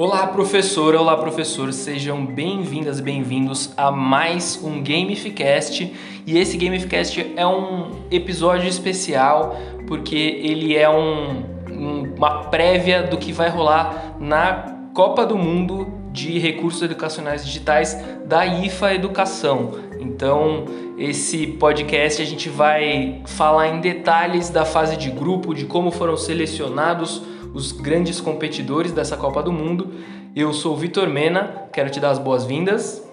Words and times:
Olá, 0.00 0.28
professora, 0.28 1.00
olá, 1.00 1.16
professor, 1.16 1.72
sejam 1.72 2.24
bem-vindas 2.24 3.00
bem-vindos 3.00 3.72
a 3.76 3.90
mais 3.90 4.56
um 4.62 4.80
Gamificast. 4.80 5.92
E 6.24 6.38
esse 6.38 6.56
Gamificast 6.56 7.32
é 7.34 7.44
um 7.44 8.04
episódio 8.08 8.68
especial 8.68 9.56
porque 9.88 10.14
ele 10.14 10.76
é 10.76 10.88
um, 10.88 11.42
um, 11.68 12.14
uma 12.16 12.44
prévia 12.44 13.02
do 13.02 13.18
que 13.18 13.32
vai 13.32 13.48
rolar 13.48 14.14
na 14.20 14.88
Copa 14.94 15.26
do 15.26 15.36
Mundo 15.36 15.92
de 16.12 16.38
Recursos 16.38 16.80
Educacionais 16.80 17.44
Digitais 17.44 18.00
da 18.24 18.46
IFA 18.46 18.94
Educação. 18.94 19.87
Então, 20.00 20.64
esse 20.96 21.46
podcast 21.46 22.20
a 22.20 22.24
gente 22.24 22.48
vai 22.48 23.22
falar 23.26 23.68
em 23.68 23.80
detalhes 23.80 24.50
da 24.50 24.64
fase 24.64 24.96
de 24.96 25.10
grupo, 25.10 25.54
de 25.54 25.64
como 25.64 25.90
foram 25.90 26.16
selecionados 26.16 27.22
os 27.54 27.72
grandes 27.72 28.20
competidores 28.20 28.92
dessa 28.92 29.16
Copa 29.16 29.42
do 29.42 29.52
Mundo. 29.52 29.92
Eu 30.34 30.52
sou 30.52 30.74
o 30.74 30.76
Vitor 30.76 31.08
Mena, 31.08 31.64
quero 31.72 31.90
te 31.90 31.98
dar 31.98 32.10
as 32.10 32.18
boas-vindas. 32.18 33.06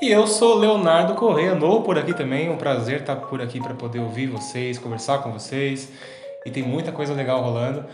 E 0.00 0.10
eu 0.10 0.26
sou 0.26 0.58
Leonardo 0.58 1.14
Correia, 1.14 1.54
novo 1.54 1.82
por 1.82 1.96
aqui 1.96 2.12
também. 2.12 2.50
Um 2.50 2.56
prazer 2.56 3.00
estar 3.00 3.16
por 3.16 3.40
aqui 3.40 3.60
para 3.60 3.74
poder 3.74 4.00
ouvir 4.00 4.26
vocês, 4.26 4.78
conversar 4.78 5.18
com 5.18 5.30
vocês. 5.30 5.92
E 6.44 6.50
tem 6.50 6.62
muita 6.62 6.90
coisa 6.90 7.14
legal 7.14 7.40
rolando. 7.40 7.84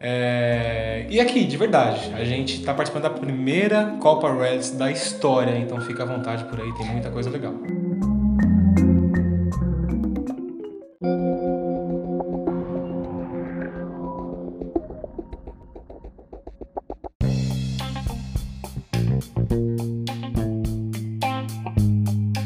É... 0.00 1.06
E 1.10 1.20
aqui, 1.20 1.44
de 1.44 1.56
verdade, 1.56 2.12
a 2.14 2.24
gente 2.24 2.54
está 2.54 2.72
participando 2.72 3.02
da 3.02 3.10
primeira 3.10 3.96
Copa 4.00 4.32
Reds 4.32 4.70
da 4.70 4.90
história, 4.90 5.58
então 5.58 5.80
fica 5.80 6.04
à 6.04 6.06
vontade 6.06 6.44
por 6.44 6.60
aí, 6.60 6.72
tem 6.74 6.86
muita 6.86 7.10
coisa 7.10 7.28
legal. 7.28 7.52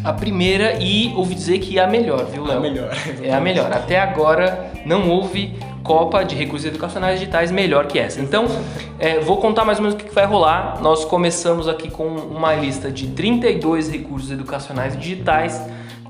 A 0.04 0.12
primeira 0.12 0.82
e 0.82 1.12
ouvi 1.14 1.34
dizer 1.34 1.58
que 1.60 1.78
é 1.78 1.84
a 1.84 1.86
melhor, 1.86 2.26
viu, 2.26 2.44
Léo? 2.44 2.58
A 2.58 2.60
melhor. 2.60 2.90
É 3.22 3.32
a 3.32 3.40
melhor. 3.40 3.72
Até 3.72 4.00
agora 4.00 4.72
não 4.84 5.08
houve 5.08 5.54
Copa 5.84 6.24
de 6.24 6.34
Recursos 6.34 6.66
Educacionais 6.66 7.20
Digitais 7.20 7.52
melhor 7.52 7.86
que 7.86 7.98
essa. 7.98 8.20
Então, 8.20 8.46
é, 8.98 9.20
vou 9.20 9.36
contar 9.36 9.64
mais 9.64 9.78
ou 9.78 9.84
menos 9.84 10.00
o 10.00 10.04
que 10.04 10.12
vai 10.12 10.24
rolar. 10.24 10.80
Nós 10.82 11.04
começamos 11.04 11.68
aqui 11.68 11.88
com 11.88 12.06
uma 12.06 12.52
lista 12.54 12.90
de 12.90 13.08
32 13.08 13.90
recursos 13.90 14.30
educacionais 14.30 14.96
digitais 14.96 15.60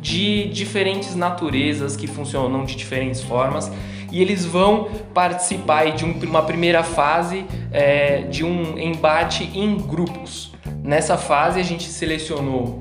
de 0.00 0.48
diferentes 0.48 1.14
naturezas 1.14 1.94
que 1.94 2.06
funcionam 2.06 2.64
de 2.64 2.74
diferentes 2.74 3.20
formas 3.22 3.70
e 4.10 4.20
eles 4.20 4.44
vão 4.44 4.88
participar 5.14 5.92
de 5.92 6.04
um, 6.04 6.12
uma 6.24 6.42
primeira 6.42 6.82
fase 6.82 7.44
é, 7.70 8.22
de 8.22 8.44
um 8.44 8.78
embate 8.78 9.50
em 9.54 9.76
grupos. 9.76 10.52
Nessa 10.82 11.16
fase 11.16 11.60
a 11.60 11.62
gente 11.62 11.84
selecionou 11.84 12.80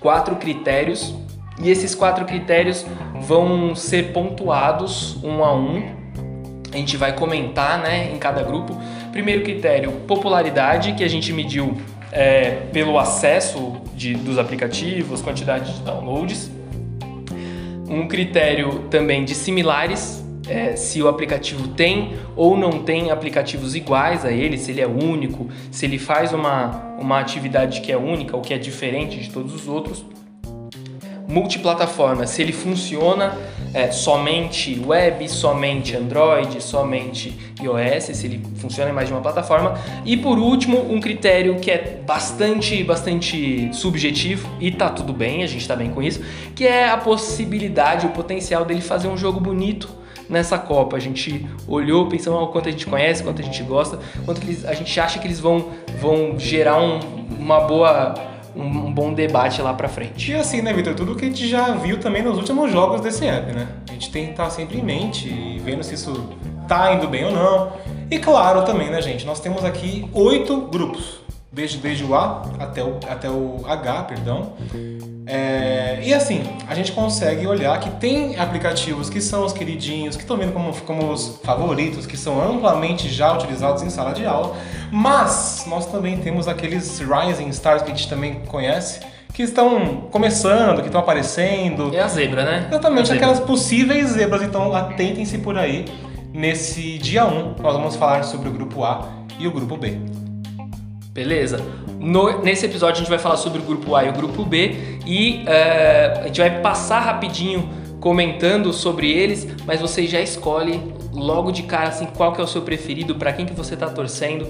quatro 0.00 0.36
critérios 0.36 1.14
e 1.60 1.70
esses 1.70 1.94
quatro 1.94 2.24
critérios 2.24 2.86
vão 3.20 3.74
ser 3.74 4.12
pontuados 4.12 5.22
um 5.24 5.44
a 5.44 5.52
um 5.54 5.98
a 6.72 6.76
gente 6.76 6.96
vai 6.96 7.12
comentar 7.14 7.78
né, 7.80 8.12
em 8.12 8.18
cada 8.18 8.42
grupo. 8.42 8.78
Primeiro 9.10 9.42
critério, 9.42 9.90
popularidade, 10.06 10.92
que 10.92 11.02
a 11.02 11.08
gente 11.08 11.32
mediu 11.32 11.76
é, 12.12 12.50
pelo 12.72 12.98
acesso 12.98 13.76
de, 13.94 14.14
dos 14.14 14.38
aplicativos, 14.38 15.22
quantidade 15.22 15.74
de 15.74 15.80
downloads. 15.80 16.50
Um 17.88 18.06
critério 18.06 18.80
também 18.90 19.24
de 19.24 19.34
similares, 19.34 20.22
é, 20.48 20.76
se 20.76 21.02
o 21.02 21.08
aplicativo 21.08 21.68
tem 21.68 22.14
ou 22.34 22.56
não 22.56 22.82
tem 22.82 23.10
aplicativos 23.10 23.74
iguais 23.74 24.24
a 24.24 24.32
ele, 24.32 24.56
se 24.56 24.70
ele 24.70 24.80
é 24.80 24.86
único, 24.86 25.48
se 25.70 25.84
ele 25.84 25.98
faz 25.98 26.32
uma, 26.32 26.94
uma 26.98 27.18
atividade 27.20 27.80
que 27.80 27.92
é 27.92 27.96
única 27.96 28.36
ou 28.36 28.42
que 28.42 28.54
é 28.54 28.58
diferente 28.58 29.20
de 29.20 29.30
todos 29.30 29.54
os 29.54 29.68
outros 29.68 30.04
multiplataforma, 31.28 32.26
se 32.26 32.40
ele 32.40 32.52
funciona 32.52 33.36
é, 33.74 33.90
somente 33.90 34.80
web, 34.84 35.28
somente 35.28 35.94
Android, 35.94 36.62
somente 36.62 37.36
iOS, 37.60 38.16
se 38.16 38.26
ele 38.26 38.42
funciona 38.56 38.90
em 38.90 38.94
mais 38.94 39.08
de 39.08 39.12
uma 39.12 39.20
plataforma. 39.20 39.78
E 40.06 40.16
por 40.16 40.38
último, 40.38 40.90
um 40.90 40.98
critério 40.98 41.56
que 41.56 41.70
é 41.70 42.00
bastante, 42.06 42.82
bastante 42.82 43.68
subjetivo 43.74 44.48
e 44.58 44.70
tá 44.70 44.88
tudo 44.88 45.12
bem, 45.12 45.42
a 45.42 45.46
gente 45.46 45.68
tá 45.68 45.76
bem 45.76 45.90
com 45.90 46.02
isso, 46.02 46.22
que 46.54 46.66
é 46.66 46.88
a 46.88 46.96
possibilidade, 46.96 48.06
o 48.06 48.10
potencial 48.10 48.64
dele 48.64 48.80
fazer 48.80 49.08
um 49.08 49.16
jogo 49.18 49.38
bonito 49.38 49.98
nessa 50.28 50.58
Copa. 50.58 50.96
A 50.96 51.00
gente 51.00 51.46
olhou, 51.66 52.06
pensou 52.06 52.42
oh, 52.42 52.48
quanto 52.48 52.68
a 52.68 52.72
gente 52.72 52.86
conhece, 52.86 53.22
quanto 53.22 53.40
a 53.40 53.44
gente 53.44 53.62
gosta, 53.62 53.98
quanto 54.24 54.42
eles, 54.42 54.64
a 54.64 54.74
gente 54.74 54.98
acha 55.00 55.18
que 55.18 55.26
eles 55.26 55.40
vão, 55.40 55.70
vão 56.00 56.38
gerar 56.38 56.80
um, 56.80 57.00
uma 57.38 57.60
boa 57.60 58.14
um, 58.54 58.92
bom 58.92 59.12
debate 59.12 59.62
lá 59.62 59.72
pra 59.72 59.88
frente. 59.88 60.32
E 60.32 60.34
assim, 60.34 60.60
né, 60.60 60.72
Vitor? 60.72 60.94
Tudo 60.94 61.14
que 61.14 61.24
a 61.24 61.28
gente 61.28 61.46
já 61.48 61.72
viu 61.72 61.98
também 62.00 62.22
nos 62.22 62.36
últimos 62.36 62.72
jogos 62.72 63.00
desse 63.00 63.26
app, 63.26 63.52
né? 63.52 63.68
A 63.88 63.92
gente 63.92 64.10
tem 64.10 64.26
que 64.26 64.30
estar 64.32 64.50
sempre 64.50 64.78
em 64.78 64.82
mente 64.82 65.28
e 65.28 65.58
vendo 65.58 65.82
se 65.84 65.94
isso 65.94 66.28
tá 66.66 66.92
indo 66.92 67.06
bem 67.06 67.24
ou 67.24 67.32
não. 67.32 67.72
E 68.10 68.18
claro 68.18 68.62
também, 68.62 68.90
né, 68.90 69.00
gente? 69.00 69.24
Nós 69.24 69.38
temos 69.38 69.64
aqui 69.64 70.08
oito 70.12 70.60
grupos, 70.62 71.17
desde, 71.58 71.78
desde 71.78 72.04
o 72.04 72.14
A 72.14 72.42
até 72.60 72.84
o, 72.84 73.00
até 73.08 73.28
o 73.28 73.60
H, 73.66 74.02
perdão. 74.04 74.52
É, 75.26 75.98
e 76.04 76.14
assim, 76.14 76.42
a 76.68 76.74
gente 76.74 76.92
consegue 76.92 77.46
olhar 77.48 77.78
que 77.80 77.90
tem 77.90 78.38
aplicativos 78.38 79.10
que 79.10 79.20
são 79.20 79.44
os 79.44 79.52
queridinhos, 79.52 80.14
que 80.14 80.22
estão 80.22 80.36
vindo 80.36 80.52
como, 80.52 80.72
como 80.82 81.12
os 81.12 81.40
favoritos, 81.42 82.06
que 82.06 82.16
são 82.16 82.40
amplamente 82.40 83.08
já 83.08 83.32
utilizados 83.32 83.82
em 83.82 83.90
sala 83.90 84.12
de 84.12 84.24
aula, 84.24 84.56
mas 84.92 85.64
nós 85.66 85.86
também 85.86 86.18
temos 86.18 86.46
aqueles 86.46 87.00
Rising 87.00 87.48
Stars 87.48 87.82
que 87.82 87.90
a 87.90 87.94
gente 87.94 88.08
também 88.08 88.36
conhece, 88.46 89.00
que 89.34 89.42
estão 89.42 90.08
começando, 90.12 90.80
que 90.80 90.86
estão 90.86 91.00
aparecendo. 91.00 91.94
É 91.94 92.00
a 92.00 92.08
zebra, 92.08 92.44
né? 92.44 92.68
Exatamente, 92.68 93.10
é 93.10 93.16
aquelas 93.16 93.40
possíveis 93.40 94.10
zebras, 94.10 94.42
então 94.42 94.72
atentem-se 94.74 95.38
por 95.38 95.58
aí. 95.58 95.84
Nesse 96.32 96.98
dia 96.98 97.26
1, 97.26 97.56
nós 97.60 97.74
vamos 97.74 97.96
falar 97.96 98.22
sobre 98.22 98.48
o 98.48 98.52
grupo 98.52 98.84
A 98.84 99.08
e 99.40 99.46
o 99.48 99.50
grupo 99.50 99.76
B. 99.76 99.98
Beleza? 101.18 101.60
No, 101.98 102.44
nesse 102.44 102.64
episódio 102.64 102.94
a 102.94 102.98
gente 102.98 103.08
vai 103.08 103.18
falar 103.18 103.36
sobre 103.36 103.58
o 103.58 103.62
grupo 103.62 103.96
A 103.96 104.04
e 104.04 104.08
o 104.08 104.12
grupo 104.12 104.44
B 104.44 105.00
e 105.04 105.42
uh, 105.42 106.20
a 106.20 106.26
gente 106.28 106.38
vai 106.40 106.60
passar 106.60 107.00
rapidinho 107.00 107.68
comentando 107.98 108.72
sobre 108.72 109.10
eles, 109.10 109.48
mas 109.66 109.80
você 109.80 110.06
já 110.06 110.20
escolhe 110.20 110.80
logo 111.12 111.50
de 111.50 111.64
cara 111.64 111.88
assim 111.88 112.06
qual 112.06 112.32
que 112.32 112.40
é 112.40 112.44
o 112.44 112.46
seu 112.46 112.62
preferido, 112.62 113.16
para 113.16 113.32
quem 113.32 113.44
que 113.44 113.52
você 113.52 113.74
está 113.74 113.88
torcendo. 113.88 114.46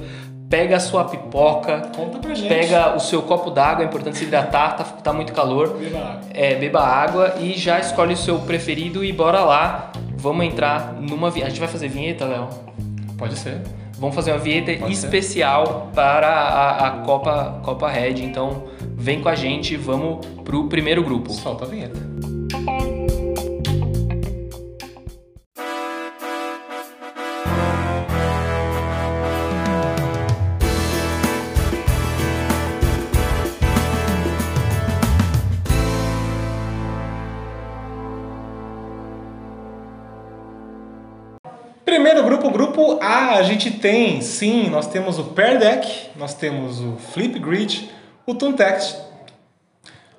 Pega 0.50 0.76
a 0.76 0.80
sua 0.80 1.04
pipoca, 1.04 1.88
Conta 1.96 2.18
pra 2.18 2.34
gente. 2.34 2.48
pega 2.48 2.94
o 2.94 3.00
seu 3.00 3.22
copo 3.22 3.50
d'água, 3.50 3.82
é 3.82 3.86
importante 3.86 4.18
se 4.18 4.24
hidratar, 4.24 4.76
tá, 4.76 4.84
tá 4.84 5.12
muito 5.14 5.32
calor. 5.32 5.70
Beba 5.70 5.98
água. 5.98 6.20
É, 6.34 6.54
beba 6.54 6.80
água 6.80 7.34
e 7.40 7.54
já 7.54 7.78
escolhe 7.78 8.12
o 8.12 8.16
seu 8.16 8.38
preferido 8.40 9.02
e 9.02 9.10
bora 9.10 9.40
lá. 9.40 9.90
Vamos 10.18 10.44
entrar 10.44 10.92
numa 11.00 11.30
vinheta. 11.30 11.46
A 11.46 11.50
gente 11.50 11.60
vai 11.60 11.68
fazer 11.68 11.88
vinheta, 11.88 12.26
Léo? 12.26 12.48
Pode 13.16 13.38
ser. 13.38 13.62
Vamos 13.98 14.14
fazer 14.14 14.30
uma 14.30 14.38
vinheta 14.38 14.72
Pode 14.76 14.92
especial 14.92 15.90
para 15.94 16.28
a, 16.28 16.86
a, 16.86 16.90
Copa, 17.02 17.60
Copa 17.64 17.88
Red. 17.88 18.22
Então 18.22 18.64
vem 18.96 19.20
com 19.20 19.28
a 19.28 19.34
gente, 19.34 19.76
vamos 19.76 20.24
pro 20.44 20.68
primeiro 20.68 21.02
grupo. 21.02 21.32
Solta 21.32 21.64
a 21.64 21.68
vinheta. 21.68 22.07
Gente 43.58 43.78
tem, 43.78 44.20
sim, 44.20 44.70
nós 44.70 44.86
temos 44.86 45.18
o 45.18 45.24
Pair 45.24 45.58
Deck, 45.58 46.10
nós 46.16 46.32
temos 46.32 46.80
o 46.80 46.96
Flip 47.12 47.38
Grid, 47.40 47.90
o 48.24 48.32
Toontext, 48.32 48.96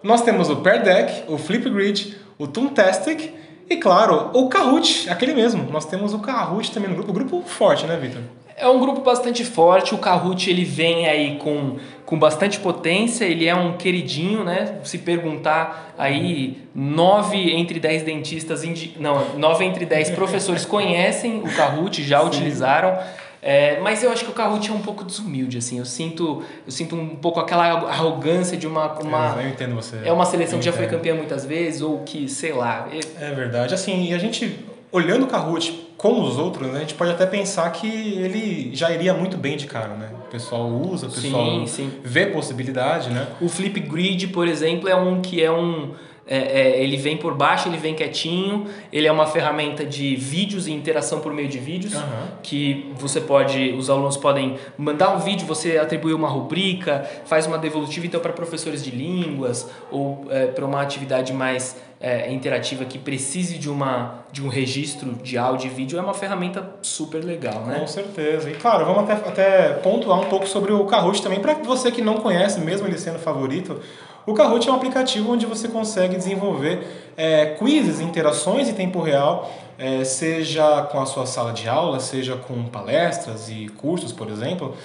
nós 0.04 0.22
temos 0.22 0.50
o 0.50 0.58
Pair 0.58 0.84
Deck, 0.84 1.24
o 1.32 1.38
Flip 1.38 1.70
Grid, 1.70 2.18
o 2.38 2.48
Toontastic 2.48 3.34
e, 3.70 3.78
claro, 3.78 4.30
o 4.34 4.50
Kahoot, 4.50 5.10
aquele 5.10 5.34
mesmo. 5.34 5.72
Nós 5.72 5.86
temos 5.86 6.14
o 6.14 6.20
Kahoot 6.20 6.72
também 6.72 6.90
no 6.90 6.96
grupo, 6.96 7.14
grupo 7.14 7.42
forte, 7.46 7.86
né, 7.86 7.96
Victor? 7.98 8.22
É 8.58 8.68
um 8.68 8.78
grupo 8.78 9.00
bastante 9.00 9.46
forte, 9.46 9.96
o 9.96 9.98
Kahoot 9.98 10.50
ele 10.50 10.66
vem 10.66 11.08
aí 11.08 11.38
com, 11.38 11.78
com 12.06 12.20
bastante 12.20 12.60
potência, 12.60 13.24
ele 13.24 13.48
é 13.48 13.56
um 13.56 13.78
queridinho, 13.78 14.44
né? 14.44 14.80
Se 14.84 14.98
perguntar 14.98 15.94
aí, 15.98 16.58
nove 16.76 17.54
entre 17.54 17.80
dez 17.80 18.04
dentistas, 18.04 18.66
indi... 18.66 18.98
não, 19.00 19.38
nove 19.38 19.64
entre 19.64 19.86
dez 19.86 20.10
professores 20.10 20.64
conhecem 20.68 21.40
o 21.40 21.56
Kahoot, 21.56 22.04
já 22.04 22.20
Sim. 22.20 22.28
utilizaram. 22.28 22.98
É, 23.42 23.80
mas 23.80 24.04
eu 24.04 24.12
acho 24.12 24.26
que 24.26 24.32
o 24.32 24.34
Kahoot 24.34 24.70
é 24.70 24.74
um 24.74 24.82
pouco 24.82 25.04
desumilde, 25.04 25.58
assim. 25.58 25.78
Eu 25.78 25.86
sinto, 25.86 26.44
eu 26.66 26.72
sinto 26.72 26.96
um 26.96 27.16
pouco 27.16 27.40
aquela 27.40 27.66
arrogância 27.66 28.58
de 28.58 28.68
uma. 28.68 29.00
uma 29.00 29.36
eu, 29.38 29.44
eu 29.44 29.50
entendo 29.50 29.76
você. 29.76 29.98
É 30.04 30.12
uma 30.12 30.26
seleção 30.26 30.60
que 30.60 30.66
já 30.66 30.74
foi 30.74 30.88
campeã 30.88 31.16
muitas 31.16 31.46
vezes, 31.46 31.82
ou 31.82 32.00
que, 32.00 32.28
sei 32.28 32.54
lá. 32.54 32.88
É, 32.92 33.30
é 33.30 33.32
verdade. 33.34 33.74
Assim, 33.74 34.10
e 34.10 34.14
a 34.14 34.18
gente 34.18 34.66
olhando 34.92 35.26
o 35.26 35.28
Kahoot 35.28 35.88
como 36.00 36.24
os 36.24 36.38
outros, 36.38 36.72
né, 36.72 36.78
a 36.78 36.80
gente 36.80 36.94
pode 36.94 37.12
até 37.12 37.26
pensar 37.26 37.70
que 37.72 37.86
ele 37.88 38.74
já 38.74 38.90
iria 38.90 39.14
muito 39.14 39.36
bem 39.36 39.58
de 39.58 39.68
cara, 39.68 39.96
né? 39.96 40.10
O 40.28 40.32
pessoal 40.32 40.68
usa, 40.70 41.08
o 41.08 41.12
pessoal 41.12 41.46
Sim, 41.46 41.68
sim. 41.68 41.92
vê 42.02 42.28
possibilidade, 42.28 43.10
né? 43.10 43.28
O 43.42 43.50
Flipgrid, 43.50 44.28
por 44.28 44.48
exemplo, 44.48 44.88
é 44.88 44.96
um 44.96 45.22
que 45.22 45.44
é 45.44 45.52
um. 45.52 45.94
É, 46.30 46.38
é, 46.38 46.84
ele 46.84 46.96
vem 46.96 47.18
por 47.18 47.34
baixo, 47.34 47.68
ele 47.68 47.78
vem 47.78 47.96
quietinho, 47.96 48.68
ele 48.94 49.08
é 49.08 49.12
uma 49.12 49.26
ferramenta 49.26 49.84
de 49.84 50.16
vídeos 50.16 50.68
e 50.68 50.72
interação 50.72 51.20
por 51.20 51.34
meio 51.34 51.50
de 51.50 51.58
vídeos, 51.58 51.96
Aham. 51.96 52.28
que 52.44 52.94
você 52.96 53.20
pode, 53.20 53.72
os 53.72 53.90
alunos 53.90 54.16
podem 54.16 54.56
mandar 54.78 55.10
um 55.16 55.18
vídeo, 55.18 55.48
você 55.48 55.80
atribui 55.80 56.14
uma 56.14 56.28
rubrica, 56.28 57.04
faz 57.26 57.48
uma 57.48 57.58
devolutiva, 57.58 58.06
então 58.06 58.20
para 58.20 58.32
professores 58.32 58.84
de 58.84 58.92
línguas 58.92 59.68
ou 59.90 60.28
para 60.54 60.66
uma 60.66 60.82
atividade 60.82 61.34
mais 61.34 61.76
é, 62.00 62.32
interativa 62.32 62.86
que 62.86 62.98
precise 62.98 63.58
de, 63.58 63.70
uma, 63.70 64.24
de 64.32 64.42
um 64.42 64.48
registro 64.48 65.12
de 65.16 65.38
áudio 65.38 65.68
e 65.68 65.70
vídeo, 65.70 66.00
é 66.00 66.02
uma 66.02 66.14
ferramenta 66.14 66.76
super 66.82 67.24
legal, 67.24 67.66
né? 67.66 67.80
Com 67.80 67.88
certeza. 67.88 68.50
E 68.50 68.54
claro, 68.54 68.86
vamos 68.86 69.10
até, 69.10 69.30
até 69.30 69.70
pontuar 69.74 70.20
um 70.20 70.26
pouco 70.26 70.48
sobre 70.48 70.72
o 70.72 70.86
Kahoot 70.86 71.22
também, 71.22 71.40
para 71.40 71.56
você 71.56 71.92
que 71.92 72.02
não 72.02 72.16
conhece, 72.18 72.60
mesmo 72.62 72.88
ele 72.88 72.98
sendo 72.98 73.20
favorito. 73.20 73.82
O 74.30 74.34
Kahoot 74.36 74.70
é 74.70 74.72
um 74.72 74.76
aplicativo 74.76 75.34
onde 75.34 75.48
você 75.48 75.68
consegue 75.68 76.16
desenvolver 76.16 76.86
é, 77.18 77.56
quizzes, 77.58 78.00
interações 78.00 78.70
em 78.70 78.74
tempo 78.74 79.02
real, 79.02 79.52
é, 79.76 80.04
seja 80.04 80.84
com 80.84 81.02
a 81.02 81.06
sua 81.08 81.26
sala 81.26 81.52
de 81.52 81.68
aula, 81.68 82.00
seja 82.00 82.36
com 82.36 82.64
palestras 82.66 83.50
e 83.50 83.70
cursos, 83.70 84.12
por 84.12 84.30
exemplo. 84.30 84.76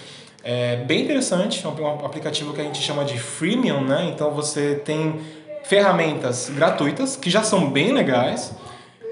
É 0.43 0.77
bem 0.77 1.03
interessante, 1.03 1.63
é 1.63 1.69
um 1.69 2.07
aplicativo 2.07 2.55
que 2.55 2.61
a 2.63 2.65
gente 2.65 2.81
chama 2.81 3.05
de 3.05 3.19
freemium, 3.19 3.83
né? 3.83 4.11
Então 4.15 4.31
você 4.31 4.77
tem 4.77 5.21
ferramentas 5.65 6.49
gratuitas 6.49 7.15
que 7.15 7.29
já 7.29 7.43
são 7.43 7.69
bem 7.69 7.93
legais. 7.93 8.51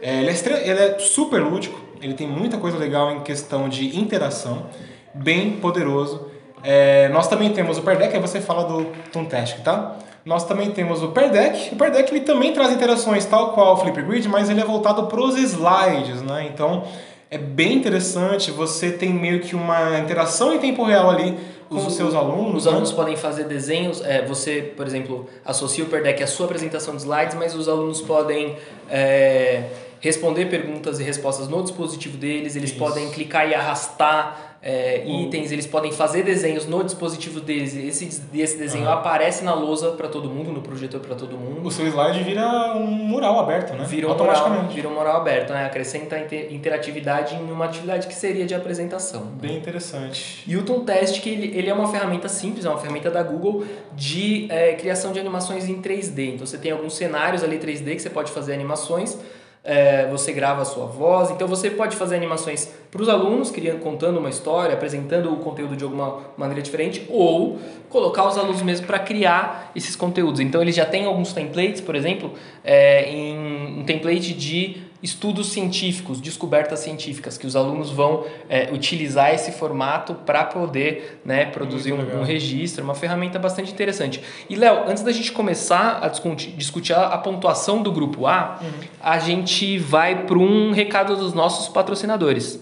É, 0.01 0.17
ele, 0.19 0.31
é 0.31 0.69
ele 0.69 0.81
é 0.81 0.99
super 0.99 1.43
lúdico, 1.43 1.79
ele 2.01 2.15
tem 2.15 2.27
muita 2.27 2.57
coisa 2.57 2.79
legal 2.79 3.13
em 3.13 3.21
questão 3.21 3.69
de 3.69 3.99
interação, 3.99 4.65
bem 5.13 5.59
poderoso. 5.59 6.31
É, 6.65 7.11
nós 7.11 7.29
também 7.29 7.53
temos 7.53 7.77
o 7.77 7.83
Perdeck, 7.83 8.15
aí 8.15 8.21
você 8.21 8.41
fala 8.41 8.65
do 8.65 8.87
Toontastic, 9.13 9.63
tá? 9.63 9.99
Nós 10.25 10.45
também 10.45 10.71
temos 10.71 11.03
o 11.03 11.09
Perdeck. 11.09 11.75
O 11.75 11.77
Perdeck 11.77 12.13
ele 12.13 12.21
também 12.21 12.53
traz 12.53 12.73
interações 12.73 13.25
tal 13.25 13.53
qual 13.53 13.75
o 13.75 13.77
Flipgrid, 13.79 14.29
mas 14.29 14.49
ele 14.49 14.61
é 14.61 14.65
voltado 14.65 15.07
para 15.07 15.21
os 15.21 15.37
slides, 15.37 16.23
né? 16.23 16.49
Então 16.53 16.85
é 17.31 17.39
bem 17.39 17.73
interessante, 17.73 18.51
você 18.51 18.93
tem 18.93 19.13
meio 19.13 19.41
que 19.41 19.57
uma 19.57 19.99
interação 19.99 20.55
em 20.55 20.59
tempo 20.59 20.85
real 20.85 21.09
ali 21.09 21.37
com 21.69 21.77
os, 21.77 21.95
seus 21.95 22.15
alunos. 22.15 22.59
Os 22.59 22.65
né? 22.67 22.73
alunos 22.73 22.93
podem 22.93 23.17
fazer 23.17 23.45
desenhos. 23.45 24.03
é, 24.03 24.23
você, 24.23 24.73
por 24.77 24.87
exemplo, 24.87 25.27
associa 25.45 25.83
o 25.83 25.87
Perdeck 25.89 26.23
à 26.23 26.27
sua 26.27 26.45
apresentação 26.47 26.95
de 26.95 27.03
slides, 27.03 27.35
mas 27.35 27.55
os 27.55 27.69
alunos 27.69 28.03
podem 28.03 28.57
é, 28.91 29.65
responder 29.99 30.47
perguntas 30.47 31.01
e 31.01 31.03
respostas 31.03 31.49
no 31.49 31.63
dispositivo 31.63 32.19
deles. 32.19 32.55
Eles 32.55 32.71
Isso. 32.71 32.79
podem 32.79 33.11
clicar 33.11 33.49
e 33.49 33.55
arrastar 33.55 34.52
é, 34.63 35.03
itens. 35.05 35.51
Eles 35.51 35.67
podem 35.67 35.91
fazer 35.91 36.23
desenhos 36.23 36.67
no 36.67 36.85
dispositivo 36.85 37.41
deles. 37.41 37.75
Esse, 37.75 38.05
esse 38.35 38.57
desenho 38.57 38.85
Aham. 38.87 38.95
aparece 38.95 39.43
na 39.43 39.53
lousa 39.55 39.91
para 39.93 40.07
todo 40.09 40.31
mundo, 40.31 40.53
no 40.53 40.63
projetor 40.63 41.01
para 41.01 41.17
todo 41.17 41.37
mundo. 41.37 41.67
O 41.67 41.71
seu 41.71 41.87
slide 41.89 42.23
vira 42.23 42.73
um 42.77 42.87
mural 42.87 43.41
aberto, 43.41 43.75
né? 43.75 43.85
Vira 43.85 44.07
um 44.09 44.17
mural, 44.17 44.69
vira 44.69 44.89
um 44.89 44.95
mural 44.95 45.17
aberto, 45.17 45.53
né? 45.53 45.67
Acrescenta 45.67 46.19
inter- 46.19 46.53
interatividade 46.53 47.35
em 47.35 47.51
uma 47.51 47.65
atividade 47.65 48.07
que 48.07 48.15
seria 48.15 48.47
de 48.47 48.55
apresentação. 48.55 49.23
Bem 49.41 49.57
interessante. 49.57 50.45
E 50.47 50.57
o 50.57 50.63
Toontastic, 50.63 51.27
ele, 51.27 51.57
ele 51.59 51.69
é 51.69 51.75
uma 51.75 51.89
ferramenta 51.91 52.29
simples, 52.29 52.65
é 52.65 52.69
uma 52.69 52.79
ferramenta 52.79 53.11
da 53.11 53.23
Google 53.23 53.65
de 53.95 54.47
é, 54.49 54.75
criação 54.75 55.13
de 55.13 55.19
animações 55.19 55.69
em 55.69 55.83
3D. 55.83 56.35
Então 56.35 56.47
você 56.47 56.57
tem 56.59 56.71
alguns 56.71 56.95
cenários 56.97 57.43
ali 57.43 57.59
3D 57.59 57.97
que 57.97 58.03
você 58.03 58.11
pode 58.11 58.31
fazer 58.31 58.53
animações, 58.55 59.19
é, 59.65 60.07
você 60.09 60.33
grava 60.33 60.63
a 60.63 60.65
sua 60.65 60.87
voz, 60.87 61.31
então 61.31 61.47
você 61.47 61.71
pode 61.71 61.95
fazer 61.95 62.17
animações 62.17 62.69
para 62.91 63.01
os 63.01 63.09
alunos, 63.09 63.51
criando, 63.51 63.81
contando 63.81 64.19
uma 64.19 64.29
história, 64.29 64.75
apresentando 64.75 65.33
o 65.33 65.37
conteúdo 65.37 65.77
de 65.77 65.85
alguma 65.85 66.21
maneira 66.37 66.61
diferente, 66.61 67.07
ou 67.09 67.59
colocar 67.89 68.27
os 68.27 68.37
alunos 68.37 68.61
mesmo 68.63 68.87
para 68.87 68.99
criar 68.99 69.71
esses 69.75 69.95
conteúdos. 69.95 70.41
Então 70.41 70.61
ele 70.61 70.73
já 70.73 70.85
tem 70.85 71.05
alguns 71.05 71.33
templates, 71.33 71.81
por 71.81 71.95
exemplo, 71.95 72.33
é, 72.65 73.09
em 73.09 73.81
um 73.81 73.85
template 73.85 74.35
de 74.35 74.92
estudos 75.03 75.49
científicos, 75.51 76.21
descobertas 76.21 76.79
científicas, 76.79 77.37
que 77.37 77.47
os 77.47 77.57
alunos 77.57 77.91
vão 77.91 78.25
é, 78.49 78.71
utilizar 78.73 79.35
esse 79.35 79.51
formato 79.53 80.15
para 80.15 80.45
poder 80.45 81.21
né, 81.25 81.47
produzir 81.47 81.93
um, 81.93 82.21
um 82.21 82.23
registro, 82.23 82.83
é 82.83 82.85
uma 82.85 82.95
ferramenta 82.95 83.39
bastante 83.39 83.73
interessante. 83.73 84.23
E 84.49 84.55
Léo, 84.55 84.89
antes 84.89 85.03
da 85.03 85.11
gente 85.11 85.33
começar 85.33 85.99
a 86.03 86.09
discutir, 86.09 86.93
a, 86.93 87.07
a 87.09 87.19
pontuação 87.19 87.83
do 87.83 87.91
grupo 87.91 88.27
A, 88.27 88.61
a 89.01 89.19
gente 89.19 89.77
vai 89.79 90.25
para 90.25 90.39
um 90.39 90.71
recado 90.71 91.17
dos 91.17 91.35
nossos 91.35 91.69
patrocinadores. 91.69 92.61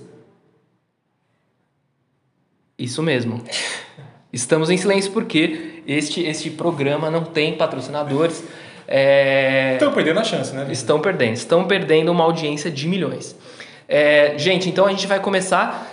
Isso 2.78 3.02
mesmo. 3.02 3.44
Estamos 4.32 4.70
em 4.70 4.76
silêncio 4.76 5.12
porque 5.12 5.82
este, 5.86 6.22
este 6.22 6.50
programa 6.50 7.10
não 7.10 7.24
tem 7.24 7.56
patrocinadores. 7.56 8.44
É, 8.92 9.74
Estão 9.74 9.92
perdendo 9.92 10.18
a 10.18 10.24
chance, 10.24 10.52
né? 10.52 10.66
Estão 10.68 10.98
perdendo, 11.00 11.34
estão 11.34 11.64
perdendo 11.64 12.10
uma 12.10 12.24
audiência 12.24 12.68
de 12.68 12.88
milhões. 12.88 13.36
É, 13.88 14.34
gente, 14.36 14.68
então 14.68 14.84
a 14.84 14.90
gente 14.90 15.06
vai 15.06 15.20
começar. 15.20 15.88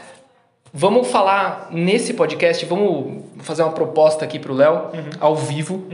Vamos 0.74 1.08
falar 1.08 1.70
nesse 1.72 2.14
podcast, 2.14 2.66
vamos 2.66 3.24
fazer 3.40 3.62
uma 3.64 3.72
proposta 3.72 4.26
aqui 4.26 4.38
pro 4.38 4.54
Léo, 4.54 4.90
ao 5.20 5.36
vivo, 5.36 5.86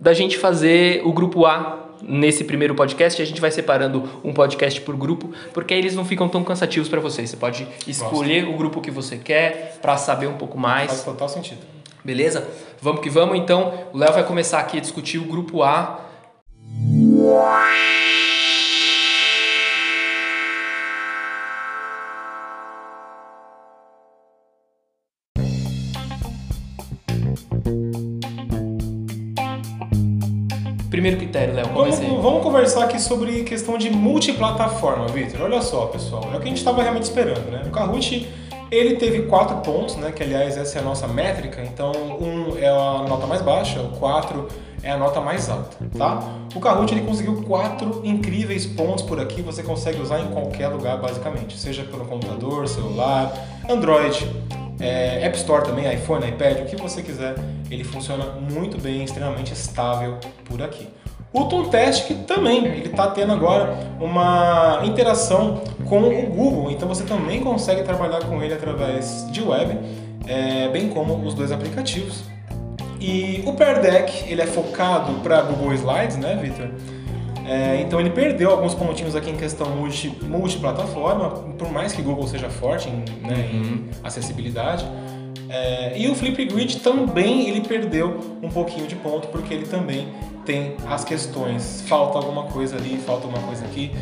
da 0.00 0.12
gente 0.12 0.36
fazer 0.36 1.02
o 1.04 1.12
grupo 1.12 1.46
A 1.46 1.86
nesse 2.02 2.44
primeiro 2.44 2.74
podcast. 2.74 3.20
A 3.20 3.24
gente 3.24 3.40
vai 3.40 3.50
separando 3.50 4.08
um 4.24 4.32
podcast 4.32 4.80
por 4.80 4.96
grupo, 4.96 5.32
porque 5.52 5.74
aí 5.74 5.80
eles 5.80 5.94
não 5.94 6.04
ficam 6.04 6.28
tão 6.28 6.42
cansativos 6.42 6.88
para 6.88 7.00
vocês. 7.00 7.30
Você 7.30 7.36
pode 7.36 7.66
escolher 7.86 8.48
o 8.48 8.56
grupo 8.56 8.80
que 8.80 8.90
você 8.90 9.16
quer 9.16 9.78
para 9.80 9.96
saber 9.96 10.26
um 10.26 10.36
pouco 10.36 10.58
mais. 10.58 10.90
Faz 10.90 11.04
total 11.04 11.28
sentido. 11.28 11.60
Beleza? 12.04 12.46
Vamos 12.80 13.00
que 13.00 13.10
vamos. 13.10 13.36
Então, 13.36 13.72
o 13.92 13.98
Léo 13.98 14.12
vai 14.12 14.24
começar 14.24 14.58
aqui 14.58 14.78
a 14.78 14.80
discutir 14.80 15.18
o 15.18 15.24
grupo 15.24 15.62
A. 15.62 16.07
Primeiro 30.90 31.18
critério, 31.18 31.54
Léo, 31.54 31.66
Vamos, 31.74 31.98
vamos 31.98 32.42
conversar 32.42 32.84
aqui 32.84 33.00
sobre 33.00 33.44
questão 33.44 33.78
de 33.78 33.90
multiplataforma, 33.90 35.06
Victor. 35.08 35.42
Olha 35.42 35.60
só, 35.60 35.86
pessoal, 35.86 36.24
é 36.32 36.36
o 36.36 36.40
que 36.40 36.46
a 36.46 36.48
gente 36.48 36.56
estava 36.56 36.82
realmente 36.82 37.04
esperando, 37.04 37.50
né? 37.50 37.62
O 37.66 37.70
Kahoot, 37.70 38.28
ele 38.70 38.96
teve 38.96 39.22
quatro 39.22 39.58
pontos, 39.58 39.96
né? 39.96 40.10
Que 40.12 40.22
aliás 40.22 40.56
essa 40.56 40.78
é 40.78 40.80
a 40.80 40.84
nossa 40.84 41.06
métrica. 41.06 41.62
Então, 41.62 41.92
um 41.92 42.58
é 42.58 42.68
a 42.68 43.04
nota 43.06 43.26
mais 43.26 43.42
baixa, 43.42 43.80
o 43.80 43.90
quatro 43.98 44.48
é 44.82 44.90
a 44.90 44.96
nota 44.96 45.20
mais 45.20 45.48
alta, 45.48 45.76
tá? 45.96 46.22
O 46.54 46.60
Kahoot 46.60 46.92
ele 46.92 47.04
conseguiu 47.04 47.42
quatro 47.42 48.00
incríveis 48.04 48.64
pontos 48.66 49.02
por 49.02 49.20
aqui. 49.20 49.42
Você 49.42 49.62
consegue 49.62 50.00
usar 50.00 50.20
em 50.20 50.28
qualquer 50.28 50.68
lugar, 50.68 50.98
basicamente, 50.98 51.58
seja 51.58 51.82
pelo 51.84 52.04
computador, 52.04 52.68
celular, 52.68 53.32
Android. 53.68 54.28
É, 54.80 55.26
App 55.26 55.36
Store 55.36 55.64
também, 55.64 55.92
iPhone, 55.92 56.24
iPad, 56.28 56.60
o 56.60 56.64
que 56.66 56.76
você 56.76 57.02
quiser, 57.02 57.34
ele 57.68 57.82
funciona 57.82 58.24
muito 58.24 58.80
bem, 58.80 59.02
extremamente 59.02 59.52
estável 59.52 60.18
por 60.44 60.62
aqui. 60.62 60.88
O 61.32 61.44
Toontastic 61.44 62.24
também, 62.26 62.64
ele 62.64 62.86
está 62.88 63.08
tendo 63.08 63.32
agora 63.32 63.76
uma 64.00 64.80
interação 64.84 65.60
com 65.88 66.00
o 66.00 66.26
Google, 66.26 66.70
então 66.70 66.88
você 66.88 67.02
também 67.02 67.40
consegue 67.40 67.82
trabalhar 67.82 68.20
com 68.20 68.42
ele 68.42 68.54
através 68.54 69.26
de 69.30 69.42
web, 69.42 69.78
é, 70.26 70.68
bem 70.68 70.88
como 70.88 71.26
os 71.26 71.34
dois 71.34 71.50
aplicativos. 71.50 72.22
E 73.00 73.42
o 73.46 73.52
Pear 73.52 73.80
Deck, 73.80 74.30
ele 74.30 74.42
é 74.42 74.46
focado 74.46 75.14
para 75.20 75.42
Google 75.42 75.72
Slides, 75.74 76.16
né, 76.16 76.38
Victor? 76.40 76.70
É, 77.46 77.80
então 77.80 77.98
ele 77.98 78.10
perdeu 78.10 78.50
alguns 78.50 78.74
pontinhos 78.74 79.16
aqui 79.16 79.30
em 79.30 79.36
questão 79.36 79.70
multi, 79.70 80.14
multiplataforma, 80.22 81.30
por 81.56 81.72
mais 81.72 81.92
que 81.94 82.02
Google 82.02 82.26
seja 82.26 82.50
forte 82.50 82.90
em, 82.90 83.26
né, 83.26 83.48
em 83.50 83.88
acessibilidade. 84.04 84.86
É, 85.48 85.98
e 85.98 86.10
o 86.10 86.14
Flipgrid 86.14 86.80
também 86.80 87.48
ele 87.48 87.62
perdeu 87.62 88.38
um 88.42 88.50
pouquinho 88.50 88.86
de 88.86 88.94
ponto, 88.96 89.28
porque 89.28 89.54
ele 89.54 89.64
também 89.64 90.08
tem 90.44 90.76
as 90.86 91.04
questões. 91.04 91.82
Falta 91.86 92.18
alguma 92.18 92.44
coisa 92.44 92.76
ali, 92.76 92.98
falta 92.98 93.26
alguma 93.26 93.42
coisa 93.46 93.64
aqui. 93.64 93.92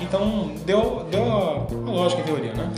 Então 0.00 0.52
deu, 0.64 1.06
deu 1.10 1.22
a, 1.22 1.66
a 1.66 1.90
lógica 1.90 2.22
em 2.22 2.24
teoria, 2.24 2.54
né? 2.54 2.70